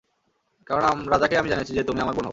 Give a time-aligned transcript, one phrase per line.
[0.65, 2.29] কারণ রাজাকে আমি জানিয়েছি যে, তুমি আমার বোন হও।